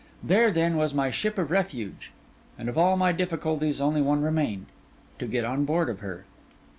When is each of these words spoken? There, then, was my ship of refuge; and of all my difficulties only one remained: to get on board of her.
There, 0.23 0.49
then, 0.49 0.77
was 0.77 0.95
my 0.95 1.11
ship 1.11 1.37
of 1.37 1.51
refuge; 1.51 2.09
and 2.57 2.67
of 2.69 2.75
all 2.75 2.97
my 2.97 3.11
difficulties 3.11 3.79
only 3.79 4.01
one 4.01 4.23
remained: 4.23 4.65
to 5.19 5.27
get 5.27 5.45
on 5.45 5.63
board 5.63 5.89
of 5.89 5.99
her. 5.99 6.25